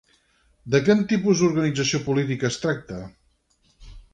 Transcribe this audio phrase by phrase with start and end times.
[0.75, 2.99] De quin tipus d'organització política es tracta?